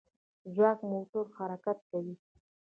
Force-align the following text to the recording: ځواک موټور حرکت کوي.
ځواک 0.53 0.79
موټور 0.91 1.25
حرکت 1.37 1.77
کوي. 1.89 2.15